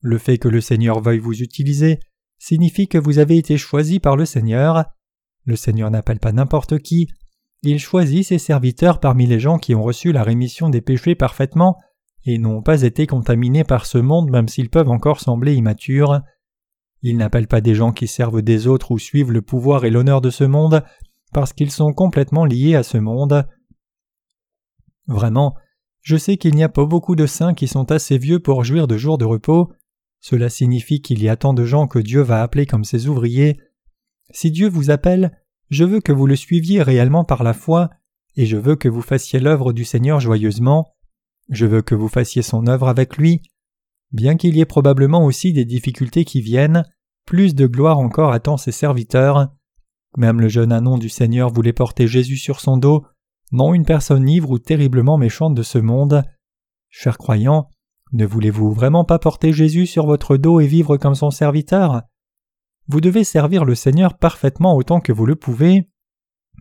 Le 0.00 0.18
fait 0.18 0.38
que 0.38 0.48
le 0.48 0.60
Seigneur 0.60 1.00
veuille 1.00 1.18
vous 1.18 1.42
utiliser 1.42 2.00
signifie 2.38 2.88
que 2.88 2.98
vous 2.98 3.18
avez 3.18 3.38
été 3.38 3.56
choisi 3.56 4.00
par 4.00 4.16
le 4.16 4.26
Seigneur. 4.26 4.84
Le 5.44 5.56
Seigneur 5.56 5.90
n'appelle 5.90 6.18
pas 6.18 6.32
n'importe 6.32 6.78
qui, 6.78 7.08
il 7.62 7.78
choisit 7.78 8.24
ses 8.24 8.38
serviteurs 8.38 9.00
parmi 9.00 9.26
les 9.26 9.40
gens 9.40 9.58
qui 9.58 9.74
ont 9.74 9.82
reçu 9.82 10.12
la 10.12 10.22
rémission 10.22 10.68
des 10.68 10.80
péchés 10.80 11.14
parfaitement 11.14 11.76
et 12.24 12.38
n'ont 12.38 12.62
pas 12.62 12.82
été 12.82 13.06
contaminés 13.06 13.64
par 13.64 13.86
ce 13.86 13.98
monde 13.98 14.30
même 14.30 14.48
s'ils 14.48 14.70
peuvent 14.70 14.90
encore 14.90 15.20
sembler 15.20 15.54
immatures. 15.54 16.20
Il 17.08 17.18
n'appelle 17.18 17.46
pas 17.46 17.60
des 17.60 17.76
gens 17.76 17.92
qui 17.92 18.08
servent 18.08 18.42
des 18.42 18.66
autres 18.66 18.90
ou 18.90 18.98
suivent 18.98 19.30
le 19.30 19.40
pouvoir 19.40 19.84
et 19.84 19.90
l'honneur 19.90 20.20
de 20.20 20.28
ce 20.28 20.42
monde 20.42 20.82
parce 21.32 21.52
qu'ils 21.52 21.70
sont 21.70 21.92
complètement 21.92 22.44
liés 22.44 22.74
à 22.74 22.82
ce 22.82 22.98
monde. 22.98 23.46
Vraiment, 25.06 25.54
je 26.02 26.16
sais 26.16 26.36
qu'il 26.36 26.56
n'y 26.56 26.64
a 26.64 26.68
pas 26.68 26.84
beaucoup 26.84 27.14
de 27.14 27.26
saints 27.26 27.54
qui 27.54 27.68
sont 27.68 27.92
assez 27.92 28.18
vieux 28.18 28.40
pour 28.40 28.64
jouir 28.64 28.88
de 28.88 28.96
jours 28.96 29.18
de 29.18 29.24
repos. 29.24 29.72
Cela 30.18 30.48
signifie 30.48 31.00
qu'il 31.00 31.22
y 31.22 31.28
a 31.28 31.36
tant 31.36 31.54
de 31.54 31.64
gens 31.64 31.86
que 31.86 32.00
Dieu 32.00 32.22
va 32.22 32.42
appeler 32.42 32.66
comme 32.66 32.82
ses 32.82 33.06
ouvriers. 33.06 33.60
Si 34.32 34.50
Dieu 34.50 34.68
vous 34.68 34.90
appelle, 34.90 35.30
je 35.70 35.84
veux 35.84 36.00
que 36.00 36.10
vous 36.10 36.26
le 36.26 36.34
suiviez 36.34 36.82
réellement 36.82 37.22
par 37.24 37.44
la 37.44 37.52
foi, 37.52 37.88
et 38.34 38.46
je 38.46 38.56
veux 38.56 38.74
que 38.74 38.88
vous 38.88 39.00
fassiez 39.00 39.38
l'œuvre 39.38 39.72
du 39.72 39.84
Seigneur 39.84 40.18
joyeusement. 40.18 40.92
Je 41.50 41.66
veux 41.66 41.82
que 41.82 41.94
vous 41.94 42.08
fassiez 42.08 42.42
son 42.42 42.66
œuvre 42.66 42.88
avec 42.88 43.16
lui. 43.16 43.42
Bien 44.10 44.36
qu'il 44.36 44.56
y 44.56 44.60
ait 44.60 44.64
probablement 44.64 45.24
aussi 45.24 45.52
des 45.52 45.64
difficultés 45.64 46.24
qui 46.24 46.40
viennent, 46.40 46.82
plus 47.26 47.54
de 47.54 47.66
gloire 47.66 47.98
encore 47.98 48.32
attend 48.32 48.56
ses 48.56 48.72
serviteurs. 48.72 49.48
Même 50.16 50.40
le 50.40 50.48
jeune 50.48 50.72
anon 50.72 50.96
du 50.96 51.08
Seigneur 51.08 51.50
voulait 51.50 51.74
porter 51.74 52.06
Jésus 52.06 52.38
sur 52.38 52.60
son 52.60 52.78
dos, 52.78 53.04
non 53.52 53.74
une 53.74 53.84
personne 53.84 54.28
ivre 54.28 54.50
ou 54.50 54.58
terriblement 54.58 55.18
méchante 55.18 55.54
de 55.54 55.62
ce 55.62 55.78
monde. 55.78 56.22
Chers 56.88 57.18
croyants, 57.18 57.68
ne 58.12 58.24
voulez-vous 58.24 58.72
vraiment 58.72 59.04
pas 59.04 59.18
porter 59.18 59.52
Jésus 59.52 59.86
sur 59.86 60.06
votre 60.06 60.36
dos 60.36 60.60
et 60.60 60.66
vivre 60.66 60.96
comme 60.96 61.14
son 61.14 61.30
serviteur? 61.30 62.02
Vous 62.88 63.00
devez 63.00 63.24
servir 63.24 63.64
le 63.64 63.74
Seigneur 63.74 64.16
parfaitement 64.16 64.76
autant 64.76 65.00
que 65.00 65.12
vous 65.12 65.26
le 65.26 65.34
pouvez, 65.34 65.90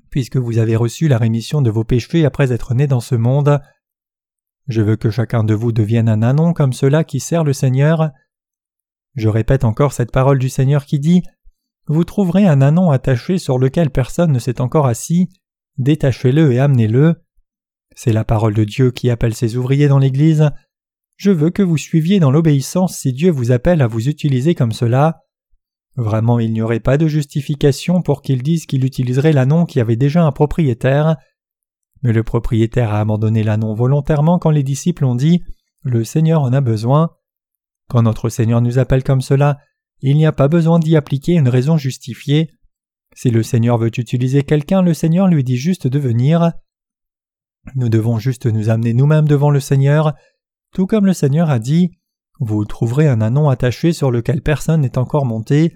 puisque 0.10 0.38
vous 0.38 0.57
avez 0.57 0.75
reçu 0.75 1.07
la 1.07 1.19
rémission 1.19 1.62
de 1.62 1.69
vos 1.69 1.84
péchés 1.84 2.25
après 2.25 2.51
être 2.51 2.74
né 2.74 2.88
dans 2.88 3.00
ce 3.00 3.15
monde. 3.15 3.62
Je 4.67 4.81
veux 4.81 4.95
que 4.95 5.12
chacun 5.12 5.43
de 5.43 5.53
vous 5.53 5.72
devienne 5.72 6.10
un 6.10 6.24
anon 6.24 6.53
comme 6.53 6.74
cela 6.74 7.03
qui 7.03 7.19
sert 7.19 7.43
le 7.43 7.53
Seigneur. 7.53 8.10
Je 9.15 9.29
répète 9.29 9.63
encore 9.63 9.93
cette 9.93 10.12
parole 10.12 10.39
du 10.39 10.50
Seigneur 10.50 10.86
qui 10.86 11.00
dit 11.00 11.24
Vous 11.88 12.03
trouverez 12.03 12.45
un 12.45 12.62
anon 12.62 12.91
attaché 12.91 13.38
sur 13.38 13.57
lequel 13.57 13.89
personne 13.89 14.31
ne 14.31 14.39
s'est 14.39 14.62
encore 14.62 14.88
assis, 14.88 15.29
détachez-le 15.77 16.51
et 16.51 16.60
amenez-le. 16.60 17.15
C'est 17.95 18.13
la 18.13 18.25
parole 18.25 18.53
de 18.53 18.65
Dieu 18.65 18.91
qui 18.91 19.10
appelle 19.10 19.34
ses 19.34 19.55
ouvriers 19.55 19.88
dans 19.88 20.00
l'Église. 20.00 20.50
Je 21.15 21.31
veux 21.31 21.50
que 21.50 21.63
vous 21.63 21.77
suiviez 21.77 22.19
dans 22.19 22.31
l'obéissance 22.31 22.98
si 22.98 23.13
Dieu 23.13 23.31
vous 23.31 23.53
appelle 23.53 23.81
à 23.81 23.88
vous 23.88 24.10
utiliser 24.10 24.53
comme 24.53 24.74
cela. 24.74 25.22
Vraiment 25.95 26.39
il 26.39 26.51
n'y 26.51 26.62
aurait 26.62 26.81
pas 26.81 26.98
de 26.98 27.07
justification 27.07 28.01
pour 28.01 28.22
qu'il 28.22 28.43
dise 28.43 28.65
qu'il 28.65 28.84
utiliserait 28.84 29.31
l'annon 29.31 29.65
qui 29.65 29.79
avait 29.79 29.95
déjà 29.95 30.25
un 30.25 30.34
propriétaire. 30.34 31.15
Mais 32.03 32.12
le 32.12 32.24
propriétaire 32.24 32.93
a 32.93 33.00
abandonné 33.00 33.43
l'annon 33.43 33.74
volontairement 33.74 34.39
quand 34.39 34.50
les 34.50 34.63
disciples 34.63 35.05
ont 35.05 35.15
dit 35.15 35.41
Le 35.84 36.03
Seigneur 36.03 36.41
en 36.41 36.51
a 36.51 36.60
besoin. 36.60 37.12
Quand 37.88 38.01
notre 38.01 38.30
Seigneur 38.30 38.62
nous 38.62 38.80
appelle 38.80 39.04
comme 39.04 39.22
cela, 39.22 39.60
il 40.01 40.18
n'y 40.18 40.25
a 40.25 40.32
pas 40.32 40.48
besoin 40.48 40.80
d'y 40.80 40.96
appliquer 40.96 41.34
une 41.34 41.50
raison 41.50 41.77
justifiée. 41.77 42.51
Si 43.15 43.30
le 43.32 43.44
Seigneur 43.44 43.77
veut 43.77 43.92
utiliser 43.98 44.44
quelqu'un, 44.44 44.82
le 44.82 44.94
Seigneur 44.94 45.27
lui 45.27 45.44
dit 45.44 45.58
juste 45.58 45.88
de 45.88 46.00
venir. 46.00 46.51
Nous 47.75 47.89
devons 47.89 48.20
juste 48.20 48.46
nous 48.46 48.70
amener 48.70 48.94
nous-mêmes 48.94 49.27
devant 49.27 49.50
le 49.50 49.60
Seigneur, 49.60 50.13
tout 50.74 50.86
comme 50.86 51.06
le 51.06 51.13
Seigneur 51.13 51.50
a 51.50 51.60
dit 51.60 51.98
Vous 52.39 52.65
trouverez 52.65 53.08
un 53.08 53.22
anon 53.22 53.50
attaché 53.50 53.94
sur 53.94 54.12
lequel 54.12 54.42
personne 54.42 54.82
n'est 54.82 54.98
encore 54.98 55.25
monté. 55.25 55.74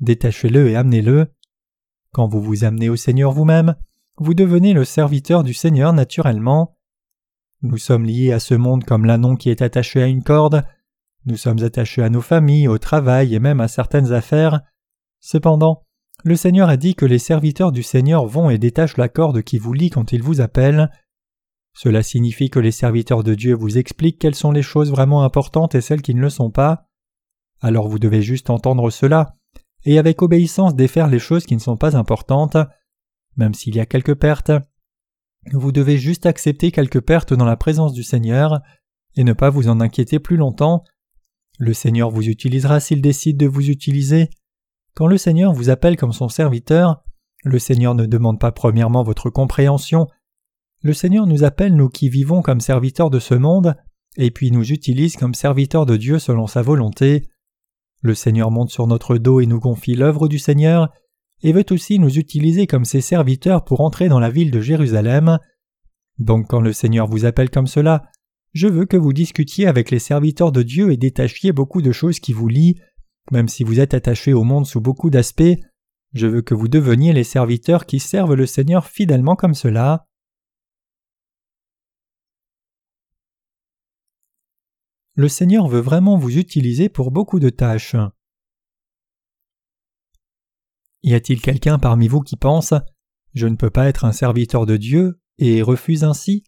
Détachez-le 0.00 0.68
et 0.68 0.76
amenez-le. 0.76 1.34
Quand 2.12 2.26
vous 2.26 2.40
vous 2.40 2.64
amenez 2.64 2.88
au 2.88 2.96
Seigneur 2.96 3.32
vous-même, 3.32 3.76
vous 4.16 4.34
devenez 4.34 4.72
le 4.72 4.84
serviteur 4.84 5.44
du 5.44 5.54
Seigneur 5.54 5.92
naturellement. 5.92 6.76
Nous 7.62 7.76
sommes 7.76 8.04
liés 8.04 8.32
à 8.32 8.40
ce 8.40 8.54
monde 8.54 8.84
comme 8.84 9.04
l'anon 9.04 9.36
qui 9.36 9.50
est 9.50 9.62
attaché 9.62 10.02
à 10.02 10.06
une 10.06 10.22
corde. 10.22 10.64
Nous 11.28 11.36
sommes 11.36 11.62
attachés 11.62 12.02
à 12.02 12.08
nos 12.08 12.22
familles, 12.22 12.68
au 12.68 12.78
travail 12.78 13.34
et 13.34 13.38
même 13.38 13.60
à 13.60 13.68
certaines 13.68 14.14
affaires. 14.14 14.62
Cependant, 15.20 15.84
le 16.24 16.36
Seigneur 16.36 16.70
a 16.70 16.78
dit 16.78 16.94
que 16.94 17.04
les 17.04 17.18
serviteurs 17.18 17.70
du 17.70 17.82
Seigneur 17.82 18.24
vont 18.24 18.48
et 18.48 18.56
détachent 18.56 18.96
la 18.96 19.10
corde 19.10 19.42
qui 19.42 19.58
vous 19.58 19.74
lie 19.74 19.90
quand 19.90 20.12
il 20.12 20.22
vous 20.22 20.40
appelle. 20.40 20.90
Cela 21.74 22.02
signifie 22.02 22.48
que 22.48 22.58
les 22.58 22.70
serviteurs 22.70 23.24
de 23.24 23.34
Dieu 23.34 23.54
vous 23.54 23.76
expliquent 23.76 24.18
quelles 24.18 24.34
sont 24.34 24.52
les 24.52 24.62
choses 24.62 24.90
vraiment 24.90 25.22
importantes 25.22 25.74
et 25.74 25.82
celles 25.82 26.00
qui 26.00 26.14
ne 26.14 26.22
le 26.22 26.30
sont 26.30 26.50
pas. 26.50 26.88
Alors 27.60 27.88
vous 27.88 27.98
devez 27.98 28.22
juste 28.22 28.48
entendre 28.48 28.88
cela 28.88 29.36
et 29.84 29.98
avec 29.98 30.22
obéissance 30.22 30.74
défaire 30.74 31.08
les 31.08 31.18
choses 31.18 31.44
qui 31.44 31.56
ne 31.56 31.60
sont 31.60 31.76
pas 31.76 31.94
importantes. 31.94 32.56
Même 33.36 33.52
s'il 33.52 33.76
y 33.76 33.80
a 33.80 33.86
quelques 33.86 34.14
pertes, 34.14 34.52
vous 35.52 35.72
devez 35.72 35.98
juste 35.98 36.24
accepter 36.24 36.72
quelques 36.72 37.02
pertes 37.02 37.34
dans 37.34 37.44
la 37.44 37.58
présence 37.58 37.92
du 37.92 38.02
Seigneur 38.02 38.60
et 39.14 39.24
ne 39.24 39.34
pas 39.34 39.50
vous 39.50 39.68
en 39.68 39.82
inquiéter 39.82 40.20
plus 40.20 40.38
longtemps. 40.38 40.84
Le 41.58 41.74
Seigneur 41.74 42.10
vous 42.10 42.28
utilisera 42.28 42.78
s'il 42.78 43.02
décide 43.02 43.36
de 43.36 43.46
vous 43.46 43.68
utiliser. 43.68 44.30
Quand 44.94 45.08
le 45.08 45.18
Seigneur 45.18 45.52
vous 45.52 45.70
appelle 45.70 45.96
comme 45.96 46.12
son 46.12 46.28
serviteur, 46.28 47.02
le 47.44 47.58
Seigneur 47.58 47.94
ne 47.94 48.06
demande 48.06 48.38
pas 48.40 48.52
premièrement 48.52 49.02
votre 49.02 49.28
compréhension. 49.28 50.06
Le 50.82 50.92
Seigneur 50.92 51.26
nous 51.26 51.42
appelle, 51.42 51.74
nous 51.74 51.88
qui 51.88 52.08
vivons 52.08 52.42
comme 52.42 52.60
serviteurs 52.60 53.10
de 53.10 53.18
ce 53.18 53.34
monde, 53.34 53.76
et 54.16 54.30
puis 54.30 54.52
nous 54.52 54.72
utilise 54.72 55.16
comme 55.16 55.34
serviteurs 55.34 55.84
de 55.84 55.96
Dieu 55.96 56.20
selon 56.20 56.46
sa 56.46 56.62
volonté. 56.62 57.28
Le 58.02 58.14
Seigneur 58.14 58.52
monte 58.52 58.70
sur 58.70 58.86
notre 58.86 59.18
dos 59.18 59.40
et 59.40 59.46
nous 59.46 59.60
confie 59.60 59.94
l'œuvre 59.94 60.28
du 60.28 60.38
Seigneur, 60.38 60.92
et 61.42 61.52
veut 61.52 61.66
aussi 61.70 61.98
nous 61.98 62.18
utiliser 62.18 62.68
comme 62.68 62.84
ses 62.84 63.00
serviteurs 63.00 63.64
pour 63.64 63.80
entrer 63.80 64.08
dans 64.08 64.20
la 64.20 64.30
ville 64.30 64.52
de 64.52 64.60
Jérusalem. 64.60 65.38
Donc 66.18 66.48
quand 66.48 66.60
le 66.60 66.72
Seigneur 66.72 67.08
vous 67.08 67.24
appelle 67.24 67.50
comme 67.50 67.66
cela, 67.66 68.04
je 68.52 68.68
veux 68.68 68.86
que 68.86 68.96
vous 68.96 69.12
discutiez 69.12 69.66
avec 69.66 69.90
les 69.90 69.98
serviteurs 69.98 70.52
de 70.52 70.62
Dieu 70.62 70.92
et 70.92 70.96
détachiez 70.96 71.52
beaucoup 71.52 71.82
de 71.82 71.92
choses 71.92 72.20
qui 72.20 72.32
vous 72.32 72.48
lient, 72.48 72.80
même 73.30 73.48
si 73.48 73.64
vous 73.64 73.80
êtes 73.80 73.94
attachés 73.94 74.32
au 74.32 74.44
monde 74.44 74.66
sous 74.66 74.80
beaucoup 74.80 75.10
d'aspects, 75.10 75.56
je 76.14 76.26
veux 76.26 76.42
que 76.42 76.54
vous 76.54 76.68
deveniez 76.68 77.12
les 77.12 77.24
serviteurs 77.24 77.86
qui 77.86 78.00
servent 78.00 78.34
le 78.34 78.46
Seigneur 78.46 78.86
fidèlement 78.86 79.36
comme 79.36 79.54
cela. 79.54 80.08
le 85.18 85.28
Seigneur 85.28 85.66
veut 85.66 85.80
vraiment 85.80 86.16
vous 86.16 86.38
utiliser 86.38 86.88
pour 86.88 87.10
beaucoup 87.10 87.40
de 87.40 87.50
tâches. 87.50 87.96
Y 91.02 91.14
a-t-il 91.14 91.40
quelqu'un 91.40 91.80
parmi 91.80 92.06
vous 92.06 92.20
qui 92.20 92.36
pense 92.36 92.72
Je 93.34 93.48
ne 93.48 93.56
peux 93.56 93.68
pas 93.68 93.88
être 93.88 94.04
un 94.04 94.12
serviteur 94.12 94.64
de 94.64 94.76
Dieu 94.76 95.20
et 95.38 95.60
refuse 95.60 96.04
ainsi 96.04 96.44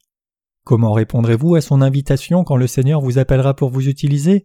Comment 0.64 0.92
répondrez-vous 0.92 1.54
à 1.54 1.60
son 1.60 1.80
invitation 1.82 2.44
quand 2.44 2.56
le 2.56 2.66
Seigneur 2.66 3.00
vous 3.00 3.18
appellera 3.18 3.54
pour 3.54 3.70
vous 3.70 3.88
utiliser? 3.88 4.44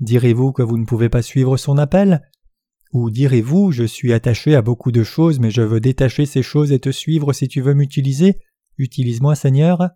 Direz-vous 0.00 0.52
que 0.52 0.62
vous 0.62 0.78
ne 0.78 0.84
pouvez 0.84 1.08
pas 1.08 1.22
suivre 1.22 1.56
son 1.56 1.78
appel? 1.78 2.22
Ou 2.92 3.10
direz-vous 3.10 3.72
Je 3.72 3.84
suis 3.84 4.12
attaché 4.12 4.54
à 4.54 4.62
beaucoup 4.62 4.92
de 4.92 5.02
choses 5.02 5.40
mais 5.40 5.50
je 5.50 5.62
veux 5.62 5.80
détacher 5.80 6.26
ces 6.26 6.42
choses 6.42 6.72
et 6.72 6.80
te 6.80 6.90
suivre 6.90 7.32
si 7.32 7.48
tu 7.48 7.60
veux 7.60 7.74
m'utiliser. 7.74 8.38
Utilise-moi 8.78 9.34
Seigneur 9.34 9.90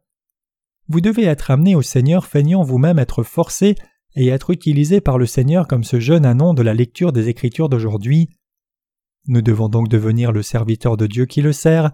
vous 0.89 1.01
devez 1.01 1.25
être 1.25 1.51
amené 1.51 1.75
au 1.75 1.83
Seigneur 1.83 2.27
feignant 2.27 2.63
vous-même 2.63 3.01
être 3.01 3.25
forcé 3.25 3.75
et 4.15 4.29
être 4.29 4.51
utilisé 4.51 5.01
par 5.01 5.19
le 5.19 5.27
Seigneur 5.27 5.67
comme 5.67 5.83
ce 5.83 5.99
jeune 5.99 6.25
anon 6.25 6.55
de 6.55 6.63
la 6.63 6.75
lecture 6.75 7.13
des 7.13 7.29
Écritures 7.29 7.69
d'aujourd'hui. 7.69 8.29
Nous 9.27 9.43
devons 9.43 9.69
donc 9.69 9.89
devenir 9.89 10.31
le 10.31 10.43
serviteur 10.43 10.97
de 10.97 11.09
Dieu 11.09 11.27
qui 11.27 11.43
le 11.43 11.53
sert, 11.53 11.91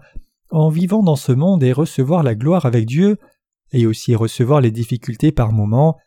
en 0.51 0.69
vivant 0.69 1.01
dans 1.01 1.15
ce 1.15 1.31
monde 1.31 1.63
et 1.63 1.73
recevoir 1.73 2.21
la 2.21 2.35
gloire 2.35 2.67
avec 2.67 2.85
Dieu, 2.85 3.17
et 3.73 3.85
aussi 3.85 4.15
recevoir 4.15 4.61
les 4.61 4.71
difficultés 4.71 5.31
par 5.31 5.51
moments. 5.51 5.97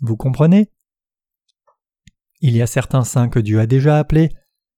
Vous 0.00 0.16
comprenez? 0.16 0.70
Il 2.40 2.56
y 2.56 2.62
a 2.62 2.66
certains 2.66 3.02
saints 3.02 3.28
que 3.28 3.40
Dieu 3.40 3.58
a 3.58 3.66
déjà 3.66 3.98
appelés, 3.98 4.30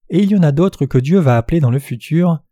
et 0.08 0.22
il 0.22 0.30
y 0.30 0.36
en 0.36 0.42
a 0.42 0.52
d'autres 0.52 0.86
que 0.86 0.98
Dieu 0.98 1.18
va 1.18 1.36
appeler 1.36 1.60
dans 1.60 1.70
le 1.70 1.78
futur. 1.78 2.42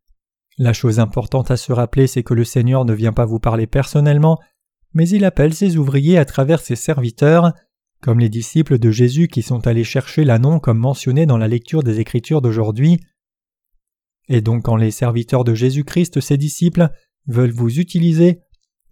La 0.59 0.73
chose 0.73 0.99
importante 0.99 1.51
à 1.51 1.57
se 1.57 1.73
rappeler, 1.73 2.07
c'est 2.07 2.23
que 2.23 2.35
le 2.35 2.45
Seigneur 2.45 2.85
ne 2.85 2.93
vient 2.93 3.13
pas 3.13 3.25
vous 3.25 3.39
parler 3.39 3.67
personnellement, 3.67 4.39
mais 4.93 5.09
il 5.09 5.25
appelle 5.25 5.55
ses 5.55 5.77
ouvriers 5.77 6.19
à 6.19 6.25
travers 6.25 6.61
ses 6.61 6.77
serviteurs, 6.77 7.53
comme 8.01 8.21
les 8.21 8.29
disciples 8.29 8.79
de 8.79 8.91
Jésus 8.91 9.29
qui 9.29 9.43
sont 9.43 9.67
allés 9.67 9.85
chercher 9.85 10.25
l'annon 10.25 10.61
comme 10.61 10.79
mentionné 10.79 11.27
dans 11.27 11.39
la 11.39 11.49
lecture 11.49 11.83
des 11.83 12.01
Écritures 12.01 12.43
d'aujourd'hui. 12.43 13.01
Et 14.29 14.41
donc 14.41 14.65
quand 14.65 14.77
les 14.77 14.91
serviteurs 14.91 15.45
de 15.45 15.55
Jésus-Christ, 15.55 16.21
ses 16.21 16.37
disciples, 16.37 16.91
veulent 17.27 17.53
vous 17.53 17.79
utiliser, 17.79 18.41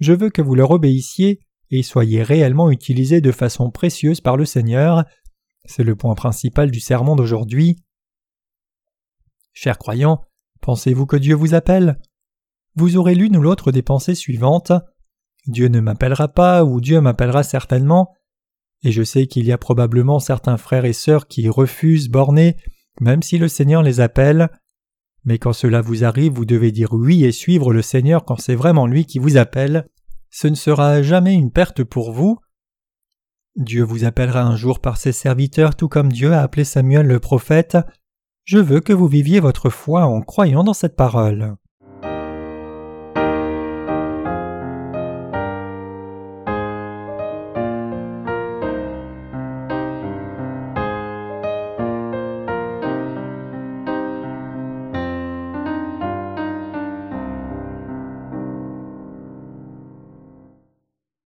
je 0.00 0.12
veux 0.12 0.31
que 0.31 0.43
vous 0.43 0.55
leur 0.55 0.71
obéissiez 0.71 1.41
et 1.71 1.83
soyez 1.83 2.23
réellement 2.23 2.71
utilisés 2.71 3.21
de 3.21 3.33
façon 3.33 3.71
précieuse 3.71 4.21
par 4.21 4.37
le 4.37 4.45
Seigneur. 4.45 5.05
C'est 5.65 5.85
le 5.85 5.97
point 5.97 6.15
principal 6.15 6.71
du 6.71 6.81
sermon 6.81 7.17
d'aujourd'hui. 7.17 7.76
Chers 9.53 9.79
croyants, 9.79 10.23
pensez-vous 10.61 11.07
que 11.07 11.17
Dieu 11.17 11.35
vous 11.35 11.55
appelle? 11.55 11.99
Vous 12.75 12.97
aurez 12.97 13.15
l'une 13.15 13.37
ou 13.37 13.43
l'autre 13.43 13.73
des 13.73 13.83
pensées 13.83 14.15
suivantes. 14.15 14.73
Dieu 15.47 15.69
ne 15.69 15.81
m'appellera 15.81 16.29
pas 16.29 16.65
ou 16.65 16.81
Dieu 16.81 17.00
m'appellera 17.00 17.43
certainement. 17.43 18.12
Et 18.83 18.93
je 18.93 19.03
sais 19.03 19.26
qu'il 19.26 19.47
y 19.47 19.53
a 19.53 19.59
probablement 19.59 20.21
certains 20.21 20.59
frères 20.59 20.85
et 20.85 20.93
sœurs 20.93 21.26
qui 21.26 21.49
refusent 21.49 22.09
bornés, 22.09 22.57
même 23.00 23.23
si 23.23 23.38
le 23.38 23.49
Seigneur 23.49 23.83
les 23.83 24.00
appelle. 24.00 24.50
Mais 25.26 25.38
quand 25.38 25.52
cela 25.52 25.83
vous 25.83 26.04
arrive, 26.04 26.33
vous 26.33 26.45
devez 26.45 26.73
dire 26.73 26.92
oui 26.92 27.25
et 27.25 27.33
suivre 27.33 27.73
le 27.73 27.83
Seigneur 27.83 28.25
quand 28.25 28.40
c'est 28.40 28.54
vraiment 28.54 28.87
lui 28.87 29.04
qui 29.04 29.18
vous 29.18 29.37
appelle. 29.37 29.88
Ce 30.30 30.47
ne 30.47 30.54
sera 30.54 31.02
jamais 31.02 31.35
une 31.35 31.50
perte 31.50 31.83
pour 31.83 32.12
vous. 32.12 32.38
Dieu 33.56 33.83
vous 33.83 34.04
appellera 34.04 34.42
un 34.42 34.56
jour 34.56 34.80
par 34.80 34.99
ses 34.99 35.12
serviteurs 35.12 35.75
tout 35.75 35.88
comme 35.88 36.12
Dieu 36.12 36.33
a 36.33 36.42
appelé 36.42 36.64
Samuel 36.64 37.06
le 37.06 37.21
prophète. 37.21 37.76
Je 38.45 38.59
veux 38.59 38.80
que 38.80 38.92
vous 38.92 39.09
viviez 39.09 39.40
votre 39.40 39.68
foi 39.68 40.04
en 40.04 40.23
croyant 40.23 40.62
dans 40.62 40.75
cette 40.75 40.95
parole. 40.95 41.56